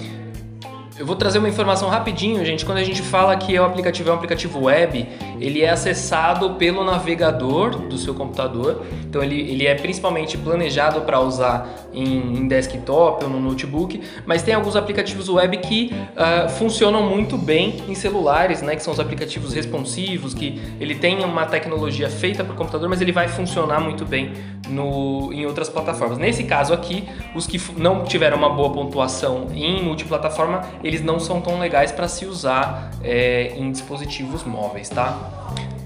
Eu 0.98 1.06
vou 1.06 1.14
trazer 1.14 1.38
uma 1.38 1.48
informação 1.48 1.88
rapidinho, 1.88 2.44
gente. 2.44 2.64
Quando 2.64 2.78
a 2.78 2.82
gente 2.82 3.02
fala 3.02 3.36
que 3.36 3.56
o 3.56 3.64
aplicativo 3.64 4.08
é 4.08 4.12
um 4.12 4.16
aplicativo 4.16 4.64
web, 4.64 5.06
ele 5.40 5.62
é 5.62 5.70
acessado 5.70 6.54
pelo 6.54 6.82
navegador 6.82 7.70
do 7.86 7.96
seu 7.96 8.12
computador. 8.14 8.84
Então 9.08 9.22
ele, 9.22 9.40
ele 9.40 9.64
é 9.64 9.76
principalmente 9.76 10.36
planejado 10.36 11.02
para 11.02 11.20
usar 11.20 11.88
em, 11.94 12.38
em, 12.38 12.48
desktop 12.48 13.24
ou 13.24 13.30
no 13.30 13.38
notebook, 13.38 14.00
mas 14.26 14.42
tem 14.42 14.54
alguns 14.54 14.74
aplicativos 14.74 15.28
web 15.28 15.56
que 15.58 15.92
uh, 16.16 16.48
funcionam 16.48 17.02
muito 17.02 17.38
bem 17.38 17.76
em 17.88 17.94
celulares, 17.94 18.60
né? 18.60 18.74
Que 18.74 18.82
são 18.82 18.92
os 18.92 18.98
aplicativos 18.98 19.54
responsivos, 19.54 20.34
que 20.34 20.60
ele 20.80 20.96
tem 20.96 21.24
uma 21.24 21.46
tecnologia 21.46 22.10
feita 22.10 22.42
para 22.42 22.54
o 22.54 22.56
computador, 22.56 22.88
mas 22.88 23.00
ele 23.00 23.12
vai 23.12 23.28
funcionar 23.28 23.80
muito 23.80 24.04
bem 24.04 24.32
no, 24.68 25.32
em 25.32 25.46
outras 25.46 25.68
plataformas. 25.68 26.18
Nesse 26.18 26.42
caso 26.42 26.74
aqui, 26.74 27.04
os 27.36 27.46
que 27.46 27.60
não 27.76 28.02
tiveram 28.04 28.36
uma 28.36 28.50
boa 28.50 28.70
pontuação 28.72 29.46
em 29.54 29.80
multiplataforma, 29.80 30.62
eles 30.88 31.02
não 31.02 31.20
são 31.20 31.40
tão 31.40 31.58
legais 31.58 31.92
para 31.92 32.08
se 32.08 32.24
usar 32.24 32.90
é, 33.04 33.52
em 33.56 33.70
dispositivos 33.70 34.42
móveis, 34.42 34.88
tá? 34.88 35.16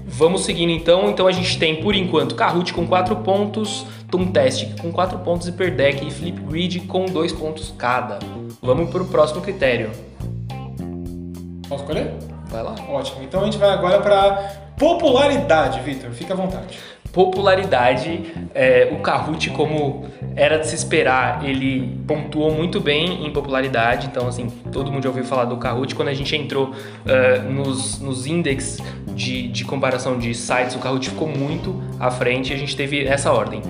Vamos 0.05 0.45
seguindo 0.45 0.71
então. 0.71 1.09
Então 1.09 1.27
a 1.27 1.31
gente 1.31 1.59
tem 1.59 1.81
por 1.81 1.93
enquanto 1.93 2.35
Kahoot 2.35 2.73
com 2.73 2.87
4 2.87 3.17
pontos, 3.17 3.85
Toontastic 4.09 4.79
com 4.81 4.91
4 4.91 5.19
pontos, 5.19 5.47
Hyperdeck 5.47 6.07
e 6.07 6.11
Flipgrid 6.11 6.81
com 6.87 7.05
2 7.05 7.33
pontos 7.33 7.73
cada. 7.77 8.19
Vamos 8.61 8.89
para 8.89 9.03
o 9.03 9.05
próximo 9.05 9.41
critério. 9.41 9.91
Posso 11.67 11.83
escolher? 11.83 12.13
Vai 12.47 12.63
lá. 12.63 12.75
Ótimo. 12.89 13.23
Então 13.23 13.41
a 13.41 13.45
gente 13.45 13.57
vai 13.57 13.71
agora 13.71 13.99
para 13.99 14.73
popularidade, 14.77 15.81
Victor. 15.81 16.11
Fica 16.11 16.33
à 16.33 16.37
vontade 16.37 16.92
popularidade, 17.13 18.33
é, 18.55 18.89
o 18.91 18.97
Kahoot, 18.97 19.51
como 19.51 20.05
era 20.35 20.57
de 20.57 20.67
se 20.67 20.73
esperar, 20.73 21.47
ele 21.47 21.95
pontuou 22.07 22.51
muito 22.51 22.81
bem 22.81 23.23
em 23.23 23.31
popularidade. 23.31 24.07
Então, 24.07 24.27
assim, 24.27 24.49
todo 24.71 24.91
mundo 24.91 25.03
já 25.03 25.09
ouviu 25.09 25.23
falar 25.23 25.45
do 25.45 25.55
Kahoot. 25.55 25.93
Quando 25.93 26.07
a 26.07 26.13
gente 26.13 26.35
entrou 26.35 26.71
uh, 26.71 27.51
nos, 27.51 27.99
nos 27.99 28.25
index 28.25 28.79
de, 29.09 29.47
de 29.47 29.63
comparação 29.63 30.17
de 30.17 30.33
sites, 30.33 30.75
o 30.75 30.79
Kahoot 30.79 31.07
ficou 31.07 31.27
muito 31.27 31.79
à 31.99 32.09
frente. 32.09 32.51
A 32.51 32.57
gente 32.57 32.75
teve 32.75 33.05
essa 33.05 33.31
ordem. 33.31 33.61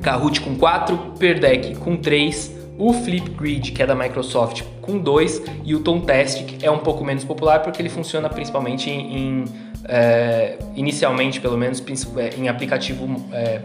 Kahoot 0.00 0.40
com 0.40 0.54
4, 0.54 0.96
Perdeck 1.18 1.74
com 1.74 1.96
3, 1.96 2.56
o 2.78 2.92
Flipgrid, 2.92 3.72
que 3.72 3.82
é 3.82 3.86
da 3.86 3.96
Microsoft, 3.96 4.62
com 4.80 4.96
2 4.96 5.42
e 5.64 5.74
o 5.74 5.80
Tomtastic 5.80 6.62
é 6.62 6.70
um 6.70 6.78
pouco 6.78 7.04
menos 7.04 7.22
popular 7.22 7.60
porque 7.60 7.82
ele 7.82 7.90
funciona 7.90 8.28
principalmente 8.28 8.88
em, 8.88 9.16
em 9.16 9.44
é, 9.84 10.58
inicialmente 10.74 11.40
pelo 11.40 11.56
menos 11.56 11.82
é, 12.16 12.34
em 12.36 12.48
aplicativo 12.48 13.06
é, 13.32 13.60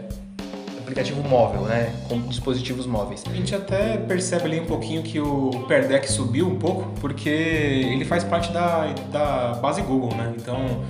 aplicativo 0.84 1.26
móvel, 1.26 1.62
né, 1.62 1.92
com 2.08 2.20
dispositivos 2.20 2.86
móveis. 2.86 3.24
A 3.26 3.34
gente 3.34 3.54
até 3.54 3.96
percebe 3.96 4.44
ali 4.44 4.60
um 4.60 4.66
pouquinho 4.66 5.02
que 5.02 5.18
o 5.18 5.50
Perdeck 5.66 6.10
subiu 6.10 6.46
um 6.46 6.58
pouco 6.58 6.92
porque 7.00 7.28
ele 7.28 8.04
faz 8.04 8.22
parte 8.22 8.52
da, 8.52 8.92
da 9.10 9.54
base 9.54 9.80
Google, 9.80 10.14
né? 10.14 10.34
Então 10.36 10.84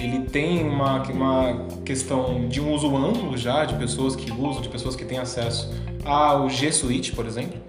ele 0.00 0.24
tem 0.24 0.64
uma, 0.64 1.02
uma 1.04 1.66
questão 1.84 2.48
de 2.48 2.60
um 2.60 2.72
uso 2.72 2.94
amplo 2.96 3.36
já, 3.36 3.64
de 3.64 3.74
pessoas 3.74 4.16
que 4.16 4.32
usam, 4.32 4.62
de 4.62 4.68
pessoas 4.68 4.96
que 4.96 5.04
têm 5.04 5.18
acesso 5.18 5.72
ao 6.04 6.48
G 6.48 6.72
Suite, 6.72 7.12
por 7.12 7.26
exemplo, 7.26 7.60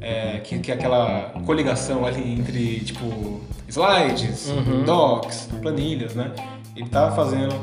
é, 0.00 0.38
que, 0.38 0.58
que 0.58 0.70
é 0.70 0.74
aquela 0.74 1.34
coligação 1.44 2.06
ali 2.06 2.32
entre, 2.32 2.80
tipo, 2.80 3.40
slides, 3.68 4.48
uhum. 4.48 4.84
docs, 4.84 5.48
planilhas, 5.60 6.14
né? 6.14 6.32
Ele 6.74 6.88
tá 6.88 7.10
fazendo, 7.12 7.54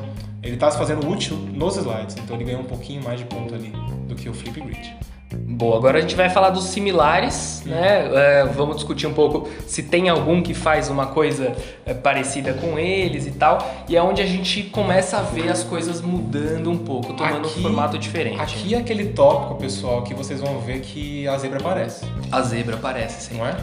ele 0.43 0.57
tá 0.57 0.69
se 0.69 0.77
fazendo 0.77 1.07
útil 1.09 1.35
nos 1.37 1.75
slides, 1.77 2.15
então 2.17 2.35
ele 2.35 2.45
ganha 2.45 2.59
um 2.59 2.65
pouquinho 2.65 3.03
mais 3.03 3.19
de 3.19 3.25
ponto 3.25 3.53
ali 3.53 3.73
do 4.07 4.15
que 4.15 4.29
o 4.29 4.33
Flipgrid. 4.33 4.95
Boa, 5.35 5.77
agora 5.77 5.97
a 5.97 6.01
gente 6.01 6.15
vai 6.15 6.29
falar 6.29 6.51
dos 6.51 6.65
similares, 6.65 7.61
né? 7.65 8.09
É, 8.13 8.45
vamos 8.45 8.77
discutir 8.77 9.07
um 9.07 9.13
pouco 9.13 9.49
se 9.65 9.83
tem 9.83 10.07
algum 10.07 10.41
que 10.41 10.53
faz 10.53 10.89
uma 10.89 11.07
coisa 11.07 11.53
é, 11.85 11.93
parecida 11.93 12.53
com 12.53 12.79
eles 12.79 13.25
e 13.27 13.31
tal. 13.31 13.57
E 13.89 13.97
é 13.97 14.01
onde 14.01 14.21
a 14.21 14.25
gente 14.25 14.63
começa 14.63 15.17
a 15.17 15.21
ver 15.21 15.49
as 15.49 15.63
coisas 15.63 16.01
mudando 16.01 16.71
um 16.71 16.77
pouco, 16.77 17.13
tomando 17.13 17.47
aqui, 17.47 17.59
um 17.59 17.61
formato 17.61 17.97
diferente. 17.97 18.39
Aqui 18.39 18.73
é 18.73 18.77
aquele 18.77 19.07
tópico, 19.07 19.55
pessoal, 19.55 20.01
que 20.03 20.13
vocês 20.13 20.39
vão 20.39 20.59
ver 20.59 20.79
que 20.79 21.27
a 21.27 21.37
zebra 21.37 21.59
aparece. 21.59 22.05
A 22.31 22.41
zebra 22.41 22.75
aparece, 22.75 23.27
sim. 23.27 23.37
Não 23.37 23.45
é? 23.45 23.57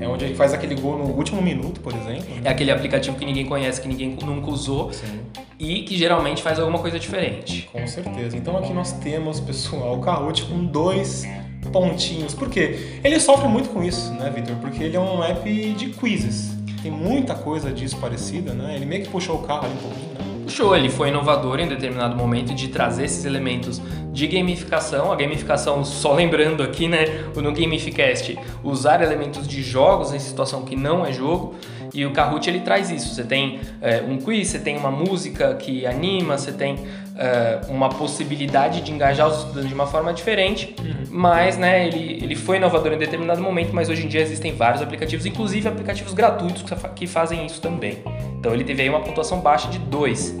É 0.00 0.08
onde 0.08 0.24
a 0.24 0.28
gente 0.28 0.36
faz 0.36 0.52
aquele 0.52 0.74
gol 0.74 0.98
no 0.98 1.04
último 1.04 1.40
minuto, 1.40 1.80
por 1.80 1.92
exemplo. 1.92 2.34
Né? 2.34 2.42
É 2.44 2.50
aquele 2.50 2.70
aplicativo 2.70 3.16
que 3.16 3.24
ninguém 3.24 3.46
conhece, 3.46 3.80
que 3.80 3.86
ninguém 3.86 4.16
nunca 4.24 4.50
usou 4.50 4.92
Sim. 4.92 5.20
E 5.62 5.84
que 5.84 5.96
geralmente 5.96 6.42
faz 6.42 6.58
alguma 6.58 6.80
coisa 6.80 6.98
diferente. 6.98 7.68
Com 7.72 7.86
certeza. 7.86 8.36
Então 8.36 8.56
aqui 8.56 8.72
nós 8.72 8.90
temos, 8.94 9.38
pessoal, 9.38 9.96
o 9.96 10.00
Kahoot 10.00 10.44
com 10.46 10.64
dois 10.64 11.24
pontinhos. 11.72 12.34
Por 12.34 12.50
quê? 12.50 12.98
Ele 13.04 13.20
sofre 13.20 13.46
muito 13.46 13.68
com 13.68 13.80
isso, 13.80 14.12
né, 14.14 14.28
Victor? 14.34 14.56
Porque 14.56 14.82
ele 14.82 14.96
é 14.96 15.00
um 15.00 15.22
app 15.22 15.72
de 15.74 15.90
quizzes. 15.90 16.56
Tem 16.82 16.90
muita 16.90 17.36
coisa 17.36 17.70
disso 17.70 17.96
parecida, 17.98 18.52
né? 18.52 18.74
Ele 18.74 18.84
meio 18.84 19.04
que 19.04 19.08
puxou 19.08 19.36
o 19.36 19.42
carro 19.44 19.66
ali 19.66 19.74
um 19.74 19.76
pouquinho, 19.76 20.08
né? 20.14 20.42
Puxou, 20.42 20.76
ele 20.76 20.90
foi 20.90 21.10
inovador 21.10 21.60
em 21.60 21.68
determinado 21.68 22.16
momento 22.16 22.52
de 22.52 22.66
trazer 22.66 23.04
esses 23.04 23.24
elementos 23.24 23.80
de 24.12 24.26
gamificação. 24.26 25.12
A 25.12 25.14
gamificação, 25.14 25.84
só 25.84 26.12
lembrando 26.12 26.64
aqui, 26.64 26.88
né, 26.88 27.04
no 27.36 27.52
Gamificast, 27.52 28.36
usar 28.64 29.00
elementos 29.00 29.46
de 29.46 29.62
jogos 29.62 30.12
em 30.12 30.18
situação 30.18 30.62
que 30.62 30.74
não 30.74 31.06
é 31.06 31.12
jogo. 31.12 31.54
E 31.94 32.06
o 32.06 32.12
Kahoot 32.12 32.48
ele 32.48 32.60
traz 32.60 32.90
isso. 32.90 33.14
Você 33.14 33.24
tem 33.24 33.60
é, 33.80 34.02
um 34.02 34.18
quiz, 34.18 34.48
você 34.48 34.58
tem 34.58 34.76
uma 34.76 34.90
música 34.90 35.54
que 35.54 35.86
anima, 35.86 36.38
você 36.38 36.52
tem 36.52 36.78
é, 37.16 37.60
uma 37.68 37.88
possibilidade 37.88 38.80
de 38.80 38.92
engajar 38.92 39.28
os 39.28 39.38
estudantes 39.38 39.68
de 39.68 39.74
uma 39.74 39.86
forma 39.86 40.12
diferente, 40.12 40.74
uhum. 40.80 41.06
mas 41.10 41.58
né, 41.58 41.86
ele, 41.86 42.18
ele 42.22 42.34
foi 42.34 42.56
inovador 42.56 42.92
em 42.92 42.98
determinado 42.98 43.42
momento, 43.42 43.74
mas 43.74 43.88
hoje 43.88 44.06
em 44.06 44.08
dia 44.08 44.22
existem 44.22 44.54
vários 44.54 44.82
aplicativos, 44.82 45.26
inclusive 45.26 45.68
aplicativos 45.68 46.14
gratuitos 46.14 46.64
que 46.94 47.06
fazem 47.06 47.44
isso 47.44 47.60
também. 47.60 47.98
Então 48.38 48.54
ele 48.54 48.64
teve 48.64 48.82
aí 48.82 48.88
uma 48.88 49.00
pontuação 49.00 49.40
baixa 49.40 49.68
de 49.68 49.78
2. 49.78 50.34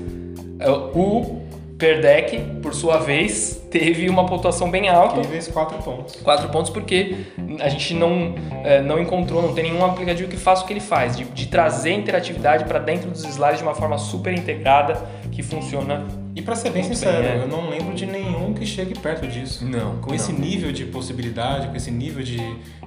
É, 0.58 0.70
o 0.70 1.41
Perdeck, 1.82 2.38
por 2.62 2.72
sua 2.72 2.98
vez, 2.98 3.60
teve 3.68 4.08
uma 4.08 4.24
pontuação 4.24 4.70
bem 4.70 4.88
alta. 4.88 5.20
vezes 5.22 5.52
4 5.52 5.78
pontos. 5.78 6.14
4 6.22 6.48
pontos 6.48 6.70
porque 6.70 7.16
a 7.58 7.68
gente 7.68 7.92
não, 7.92 8.36
é, 8.62 8.80
não 8.80 9.00
encontrou, 9.00 9.42
não 9.42 9.52
tem 9.52 9.64
nenhum 9.64 9.84
aplicativo 9.84 10.28
que 10.30 10.36
faça 10.36 10.62
o 10.62 10.66
que 10.68 10.72
ele 10.74 10.80
faz, 10.80 11.16
de, 11.16 11.24
de 11.24 11.48
trazer 11.48 11.90
interatividade 11.90 12.66
para 12.66 12.78
dentro 12.78 13.10
dos 13.10 13.24
slides 13.24 13.58
de 13.58 13.64
uma 13.64 13.74
forma 13.74 13.98
super 13.98 14.32
integrada 14.32 15.04
que 15.32 15.42
funciona. 15.42 16.06
E 16.36 16.40
para 16.40 16.54
ser 16.54 16.70
bem 16.70 16.84
sincero, 16.84 17.20
bem, 17.20 17.32
é. 17.32 17.42
eu 17.42 17.48
não 17.48 17.68
lembro 17.68 17.92
de 17.94 18.06
nenhum 18.06 18.54
que 18.54 18.64
chegue 18.64 18.96
perto 18.96 19.26
disso. 19.26 19.64
Não. 19.64 19.96
Com 19.96 20.10
não. 20.10 20.14
esse 20.14 20.32
nível 20.32 20.70
de 20.70 20.84
possibilidade, 20.84 21.66
com 21.66 21.74
esse 21.74 21.90
nível 21.90 22.22
de 22.22 22.38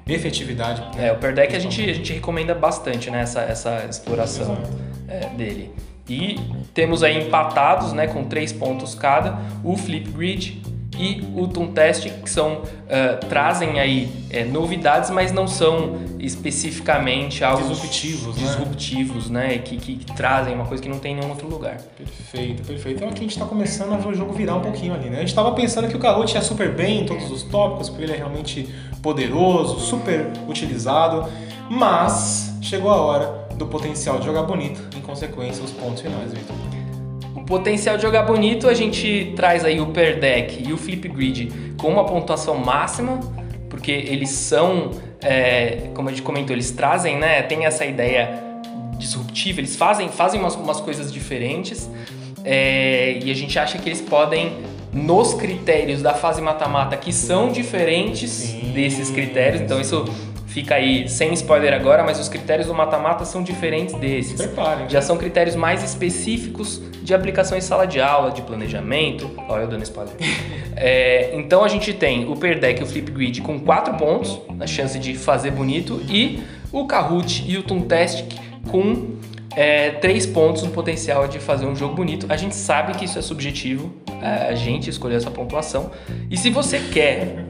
efetividade. 0.07 0.79
Né? 0.95 1.07
É, 1.07 1.11
o 1.11 1.17
Perdeck 1.17 1.53
a 1.53 1.59
gente, 1.59 1.81
a 1.81 1.93
gente 1.93 2.13
recomenda 2.13 2.55
bastante 2.55 3.11
né, 3.11 3.23
essa, 3.23 3.41
essa 3.41 3.85
exploração 3.89 4.57
é, 5.09 5.27
dele. 5.35 5.73
E 6.07 6.39
temos 6.73 7.03
aí 7.03 7.25
empatados, 7.25 7.93
né, 7.93 8.07
com 8.07 8.25
três 8.25 8.53
pontos 8.53 8.93
cada, 8.93 9.39
o 9.63 9.75
Flipgrid 9.75 10.61
e 10.97 11.23
o 11.35 11.47
Test, 11.67 12.09
que 12.09 12.29
são 12.29 12.61
uh, 12.61 13.25
trazem 13.27 13.79
aí 13.79 14.09
é, 14.29 14.43
novidades, 14.43 15.09
mas 15.09 15.31
não 15.31 15.47
são 15.47 15.97
especificamente 16.19 17.43
algo 17.43 17.67
disruptivos, 17.67 18.35
disruptivos, 18.35 19.29
né? 19.29 19.47
né? 19.47 19.57
Que, 19.57 19.77
que, 19.77 19.95
que, 19.97 20.15
trazem 20.15 20.53
uma 20.55 20.65
coisa 20.65 20.81
que 20.81 20.89
não 20.89 20.99
tem 20.99 21.11
em 21.11 21.15
nenhum 21.15 21.29
outro 21.29 21.47
lugar. 21.47 21.77
Perfeito, 21.97 22.63
perfeito. 22.63 22.97
Então 22.97 23.09
aqui 23.09 23.19
a 23.19 23.21
gente 23.23 23.31
está 23.31 23.45
começando 23.45 23.93
a 23.93 23.97
ver 23.97 24.07
o 24.07 24.13
jogo 24.13 24.33
virar 24.33 24.55
um 24.55 24.61
pouquinho 24.61 24.93
ali, 24.93 25.09
né? 25.09 25.17
A 25.17 25.19
gente 25.19 25.29
estava 25.29 25.51
pensando 25.51 25.87
que 25.87 25.95
o 25.95 25.99
Kahoot 25.99 26.33
ia 26.33 26.41
super 26.41 26.73
bem 26.73 27.01
em 27.01 27.05
todos 27.05 27.29
os 27.29 27.43
tópicos, 27.43 27.89
porque 27.89 28.03
ele 28.03 28.13
é 28.13 28.17
realmente 28.17 28.67
poderoso, 29.01 29.79
super 29.79 30.31
utilizado, 30.47 31.29
mas 31.69 32.57
chegou 32.61 32.89
a 32.89 32.95
hora 32.95 33.45
do 33.55 33.67
potencial 33.67 34.19
de 34.19 34.25
jogar 34.25 34.43
bonito, 34.43 34.81
consequência, 35.05 35.63
os 35.63 35.71
pontos 35.71 36.01
finais, 36.01 36.33
Victor. 36.33 36.55
O 37.35 37.43
potencial 37.45 37.95
de 37.95 38.03
jogar 38.03 38.23
bonito, 38.23 38.67
a 38.67 38.73
gente 38.73 39.33
traz 39.35 39.63
aí 39.63 39.79
o 39.79 39.87
Per 39.87 40.19
Deck 40.19 40.67
e 40.67 40.73
o 40.73 40.77
Flip 40.77 41.07
Grid 41.07 41.75
com 41.77 41.89
uma 41.89 42.05
pontuação 42.05 42.57
máxima, 42.57 43.19
porque 43.69 43.91
eles 43.91 44.29
são, 44.29 44.91
é, 45.21 45.89
como 45.93 46.09
a 46.09 46.11
gente 46.11 46.23
comentou, 46.23 46.55
eles 46.55 46.71
trazem, 46.71 47.17
né, 47.19 47.41
tem 47.43 47.65
essa 47.65 47.85
ideia 47.85 48.43
disruptiva, 48.97 49.59
eles 49.59 49.75
fazem, 49.75 50.09
fazem 50.09 50.39
umas, 50.39 50.55
umas 50.55 50.79
coisas 50.79 51.11
diferentes 51.11 51.89
é, 52.43 53.19
e 53.23 53.29
a 53.29 53.33
gente 53.33 53.57
acha 53.59 53.77
que 53.77 53.89
eles 53.89 54.01
podem 54.01 54.53
nos 54.93 55.33
critérios 55.33 56.01
da 56.01 56.13
fase 56.13 56.41
mata-mata 56.41 56.95
que 56.95 57.11
são 57.11 57.51
diferentes 57.51 58.31
Sim. 58.31 58.71
desses 58.73 59.09
critérios, 59.09 59.61
então 59.61 59.81
isso 59.81 60.05
Fica 60.55 60.75
aí, 60.75 61.09
sem 61.09 61.33
spoiler 61.33 61.73
agora, 61.73 62.01
mas 62.01 62.17
os 62.17 62.29
critérios 62.29 62.69
do 62.69 62.73
mata-mata 62.73 63.25
são 63.25 63.43
diferentes 63.43 63.93
desses. 63.95 64.37
Preparem. 64.37 64.87
Já 64.87 65.01
são 65.01 65.17
critérios 65.17 65.53
mais 65.53 65.83
específicos 65.83 66.81
de 67.03 67.13
aplicação 67.13 67.57
em 67.57 67.61
sala 67.61 67.85
de 67.85 67.99
aula, 67.99 68.31
de 68.31 68.41
planejamento. 68.41 69.29
Olha 69.49 69.63
eu 69.63 69.67
dando 69.67 69.83
spoiler. 69.83 70.15
é, 70.77 71.35
então 71.35 71.61
a 71.61 71.67
gente 71.67 71.91
tem 71.93 72.25
o 72.31 72.37
Perdeck 72.37 72.79
e 72.79 72.83
o 72.85 72.87
Flipgrid 72.87 73.41
com 73.41 73.59
4 73.59 73.95
pontos 73.95 74.39
na 74.55 74.65
chance 74.65 74.97
de 74.97 75.13
fazer 75.13 75.51
bonito 75.51 76.01
e 76.07 76.41
o 76.71 76.87
Kahoot 76.87 77.43
e 77.45 77.57
o 77.57 77.63
Toontastic 77.63 78.39
com 78.71 79.17
é, 79.57 79.91
3 79.91 80.25
pontos 80.27 80.63
no 80.63 80.71
potencial 80.71 81.27
de 81.27 81.37
fazer 81.37 81.65
um 81.65 81.75
jogo 81.75 81.95
bonito. 81.95 82.27
A 82.29 82.37
gente 82.37 82.55
sabe 82.55 82.93
que 82.93 83.03
isso 83.03 83.19
é 83.19 83.21
subjetivo, 83.21 83.93
a 84.21 84.55
gente 84.55 84.89
escolheu 84.89 85.17
essa 85.17 85.29
pontuação. 85.29 85.91
E 86.31 86.37
se 86.37 86.49
você 86.49 86.79
quer 86.79 87.43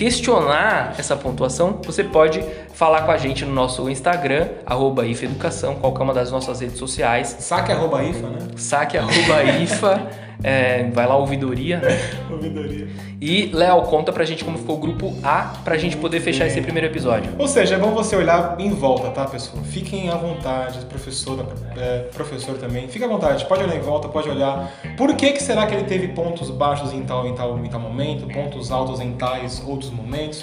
questionar 0.00 0.94
essa 0.96 1.14
pontuação, 1.14 1.78
você 1.84 2.02
pode 2.02 2.42
falar 2.72 3.02
com 3.02 3.10
a 3.10 3.18
gente 3.18 3.44
no 3.44 3.52
nosso 3.52 3.86
Instagram, 3.90 4.48
arroba 4.64 5.06
IFEducação, 5.06 5.74
qualquer 5.74 6.02
uma 6.02 6.14
das 6.14 6.32
nossas 6.32 6.58
redes 6.58 6.78
sociais. 6.78 7.36
Saque 7.38 7.70
arroba 7.70 8.02
IFA, 8.02 8.28
né? 8.28 8.38
Saque 8.56 8.96
arroba 8.96 9.44
IFA. 9.62 10.08
É, 10.42 10.84
vai 10.90 11.06
lá, 11.06 11.16
ouvidoria, 11.16 11.78
né? 11.78 11.98
ouvidoria. 12.30 12.88
E, 13.20 13.50
Léo, 13.52 13.82
conta 13.82 14.12
pra 14.12 14.24
gente 14.24 14.42
como 14.42 14.56
ficou 14.56 14.76
o 14.76 14.78
grupo 14.78 15.14
A 15.22 15.52
pra 15.62 15.76
gente 15.76 15.96
poder 15.98 16.20
fechar 16.20 16.46
esse 16.46 16.58
primeiro 16.62 16.86
episódio. 16.86 17.30
Ou 17.38 17.46
seja, 17.46 17.74
é 17.74 17.78
bom 17.78 17.90
você 17.90 18.16
olhar 18.16 18.58
em 18.58 18.70
volta, 18.70 19.10
tá, 19.10 19.26
pessoal? 19.26 19.62
Fiquem 19.62 20.08
à 20.08 20.14
vontade, 20.14 20.78
professor, 20.86 21.46
é, 21.76 21.98
professor 22.14 22.56
também. 22.56 22.88
Fique 22.88 23.04
à 23.04 23.08
vontade, 23.08 23.44
pode 23.44 23.62
olhar 23.62 23.76
em 23.76 23.80
volta, 23.80 24.08
pode 24.08 24.30
olhar. 24.30 24.72
Por 24.96 25.14
que, 25.14 25.32
que 25.32 25.42
será 25.42 25.66
que 25.66 25.74
ele 25.74 25.84
teve 25.84 26.08
pontos 26.08 26.48
baixos 26.50 26.94
em 26.94 27.02
tal, 27.02 27.26
em 27.26 27.34
tal, 27.34 27.58
em 27.58 27.68
tal 27.68 27.80
momento, 27.80 28.26
pontos 28.32 28.72
altos 28.72 29.00
em 29.00 29.12
tais 29.12 29.62
outros 29.66 29.90
momentos? 29.90 30.42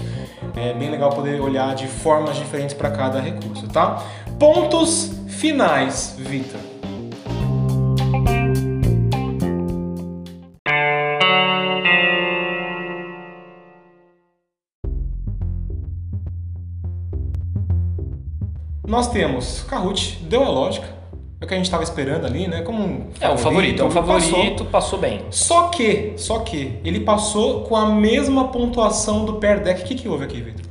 É 0.56 0.74
bem 0.74 0.92
legal 0.92 1.10
poder 1.10 1.42
olhar 1.42 1.74
de 1.74 1.88
formas 1.88 2.36
diferentes 2.36 2.76
para 2.76 2.92
cada 2.92 3.20
recurso, 3.20 3.68
tá? 3.68 4.04
Pontos 4.38 5.14
finais, 5.28 6.16
Vitor. 6.20 6.77
Nós 18.98 19.10
temos 19.10 19.62
Kahoot, 19.70 20.24
deu 20.24 20.44
a 20.44 20.50
lógica. 20.50 20.88
É 21.40 21.46
o 21.46 21.48
que 21.48 21.54
a 21.54 21.58
gente 21.58 21.68
estava 21.68 21.84
esperando 21.84 22.26
ali, 22.26 22.48
né? 22.48 22.64
Como 22.64 22.84
um 22.84 23.10
é 23.22 23.30
um 23.30 23.38
favorito, 23.38 23.84
é 23.84 23.86
um 23.86 23.92
favorito, 23.92 24.66
passou. 24.66 24.66
passou. 24.66 25.00
bem. 25.00 25.22
Só 25.30 25.68
que, 25.68 26.14
só 26.16 26.40
que, 26.40 26.80
ele 26.84 27.02
passou 27.02 27.62
com 27.62 27.76
a 27.76 27.92
mesma 27.92 28.48
pontuação 28.48 29.24
do 29.24 29.34
per 29.34 29.62
deck. 29.62 29.84
O 29.84 29.86
que, 29.86 29.94
que 29.94 30.10
houve 30.10 30.24
aqui, 30.24 30.42
Vitor? 30.42 30.66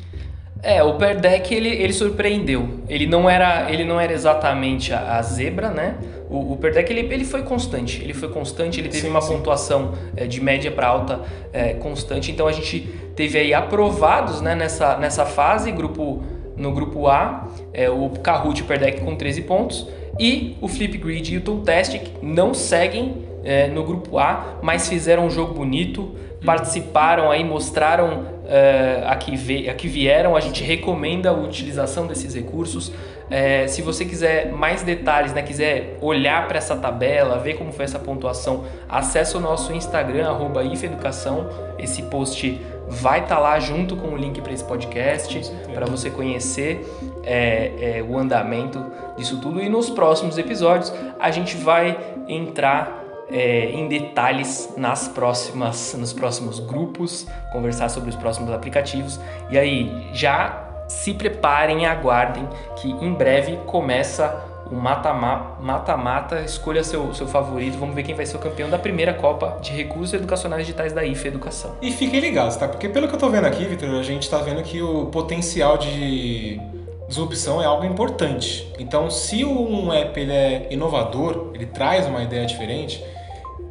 É, 0.61 0.83
o 0.83 0.95
per 0.95 1.21
deck 1.21 1.55
ele, 1.55 1.69
ele 1.69 1.93
surpreendeu. 1.93 2.81
Ele 2.89 3.07
não 3.07 3.31
era, 3.31 3.71
ele 3.71 3.85
não 3.85 4.01
era 4.01 4.13
exatamente 4.13 4.93
a, 4.93 5.19
a 5.19 5.23
zebra, 5.23 5.71
né? 5.71 5.95
O, 6.29 6.55
o 6.55 6.57
deck 6.57 6.93
ele, 6.93 7.03
ele 7.03 7.25
foi 7.25 7.45
constante. 7.45 8.03
Ele 8.03 8.13
foi 8.13 8.29
constante, 8.31 8.81
ele 8.81 8.89
teve 8.89 9.03
sim, 9.03 9.09
uma 9.09 9.21
sim. 9.21 9.37
pontuação 9.37 9.93
é, 10.17 10.27
de 10.27 10.41
média 10.41 10.73
para 10.73 10.89
alta 10.89 11.21
é, 11.53 11.75
constante. 11.75 12.33
Então 12.33 12.49
a 12.49 12.53
gente 12.53 12.81
teve 13.15 13.39
aí 13.39 13.55
aprovados 13.55 14.41
né, 14.41 14.57
nessa, 14.57 14.97
nessa 14.97 15.25
fase, 15.25 15.71
grupo 15.71 16.25
no 16.57 16.73
grupo 16.73 17.07
A, 17.07 17.49
é, 17.73 17.89
o 17.91 18.09
Kahoot 18.11 18.63
Perdeck 18.65 19.01
com 19.01 19.15
13 19.15 19.43
pontos 19.43 19.87
e 20.19 20.57
o 20.61 20.69
Flipgrid 20.69 21.35
e 21.35 21.37
o 21.37 21.41
Tooltastic 21.41 22.11
não 22.23 22.55
seguem 22.55 23.27
é, 23.45 23.69
no 23.69 23.85
grupo 23.85 24.19
A, 24.19 24.59
mas 24.63 24.89
fizeram 24.89 25.27
um 25.27 25.31
jogo 25.31 25.55
bonito, 25.55 26.15
participaram 26.45 27.31
aí, 27.31 27.45
mostraram 27.45 28.25
é, 28.49 29.05
a, 29.07 29.15
que 29.17 29.69
a 29.69 29.75
que 29.75 29.89
vieram. 29.89 30.35
A 30.35 30.41
gente 30.41 30.65
recomenda 30.65 31.31
a 31.31 31.33
utilização 31.33 32.07
desses 32.07 32.35
recursos. 32.35 32.93
É, 33.31 33.67
se 33.67 33.83
você 33.83 34.05
quiser 34.05 34.53
mais 34.53 34.83
detalhes, 34.83 35.33
né, 35.33 35.43
quiser 35.43 35.99
olhar 36.01 36.47
para 36.49 36.59
essa 36.59 36.77
tabela, 36.77 37.39
ver 37.39 37.55
como 37.55 37.73
foi 37.73 37.85
essa 37.85 37.99
pontuação, 37.99 38.65
acesse 38.89 39.37
o 39.37 39.41
nosso 39.41 39.73
Instagram, 39.73 40.29
arroba 40.29 40.65
IFEducação. 40.65 41.49
Esse 41.79 42.03
post 42.03 42.61
vai 42.89 43.21
estar 43.21 43.37
tá 43.37 43.41
lá 43.41 43.59
junto 43.59 43.97
com 43.97 44.09
o 44.09 44.17
link 44.17 44.41
para 44.41 44.53
esse 44.53 44.65
podcast, 44.65 45.53
para 45.73 45.87
você 45.87 46.11
conhecer 46.11 46.87
é, 47.25 47.99
é, 47.99 48.03
o 48.03 48.17
andamento 48.19 48.85
disso 49.17 49.41
tudo. 49.41 49.63
E 49.63 49.69
nos 49.69 49.91
próximos 49.91 50.39
episódios 50.39 50.93
a 51.19 51.31
gente 51.31 51.57
vai 51.57 51.97
entrar 52.29 53.05
é, 53.31 53.71
em 53.71 53.89
detalhes 53.89 54.73
nas 54.77 55.09
próximas, 55.09 55.95
nos 55.95 56.13
próximos 56.13 56.61
grupos, 56.61 57.27
conversar 57.53 57.89
sobre 57.89 58.11
os 58.11 58.17
próximos 58.17 58.51
aplicativos. 58.53 59.19
E 59.51 59.59
aí, 59.59 60.09
já 60.13 60.65
se 60.89 61.13
preparem 61.15 61.83
e 61.83 61.85
aguardem 61.85 62.49
que 62.77 62.89
em 62.89 63.13
breve 63.13 63.59
começa 63.67 64.46
o 64.71 64.75
mata-mata, 64.75 66.41
escolha 66.41 66.83
seu, 66.83 67.15
seu 67.15 67.27
favorito, 67.27 67.79
vamos 67.79 67.95
ver 67.95 68.03
quem 68.03 68.15
vai 68.15 68.27
ser 68.27 68.37
o 68.37 68.41
campeão 68.41 68.69
da 68.69 68.79
primeira 68.79 69.15
Copa 69.15 69.59
de 69.63 69.73
Recursos 69.73 70.13
Educacionais 70.13 70.67
Digitais 70.67 70.93
da 70.93 71.05
IFE 71.05 71.29
Educação. 71.29 71.77
E 71.81 71.93
fiquem 71.93 72.21
ligados, 72.21 72.57
tá? 72.57 72.67
Porque 72.67 72.89
pelo 72.89 73.09
que 73.09 73.15
eu 73.15 73.19
tô 73.19 73.29
vendo 73.29 73.47
aqui, 73.47 73.65
Vitor, 73.65 73.91
a 73.91 74.03
gente 74.03 74.29
tá 74.29 74.39
vendo 74.39 74.63
que 74.63 74.83
o 74.83 75.07
potencial 75.07 75.79
de 75.79 76.61
disrupção 77.09 77.63
é 77.63 77.67
algo 77.67 77.85
importante. 77.85 78.73
Então, 78.79 79.11
se 79.11 79.45
um 79.45 79.93
app 79.93 80.19
ele 80.19 80.33
é 80.33 80.67
inovador, 80.71 81.53
ele 81.55 81.67
traz 81.67 82.07
uma 82.07 82.23
ideia 82.23 82.45
diferente, 82.45 83.03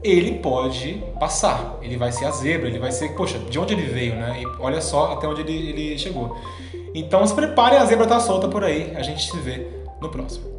ele 0.03 0.39
pode 0.39 1.03
passar, 1.19 1.77
ele 1.81 1.97
vai 1.97 2.11
ser 2.11 2.25
a 2.25 2.31
zebra, 2.31 2.67
ele 2.67 2.79
vai 2.79 2.91
ser, 2.91 3.09
poxa, 3.15 3.39
de 3.39 3.59
onde 3.59 3.73
ele 3.73 3.87
veio, 3.87 4.15
né? 4.15 4.41
E 4.41 4.45
olha 4.61 4.79
só 4.79 5.13
até 5.13 5.27
onde 5.27 5.41
ele, 5.41 5.69
ele 5.69 5.97
chegou. 5.97 6.37
Então 6.93 7.25
se 7.25 7.33
preparem, 7.33 7.77
a 7.77 7.85
zebra 7.85 8.07
tá 8.07 8.19
solta 8.19 8.47
por 8.47 8.63
aí, 8.63 8.93
a 8.95 9.01
gente 9.01 9.29
se 9.29 9.37
vê 9.39 9.67
no 9.99 10.09
próximo. 10.09 10.54